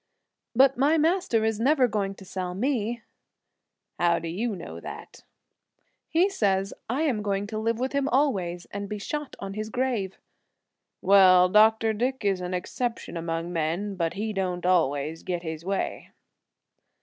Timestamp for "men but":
13.53-14.15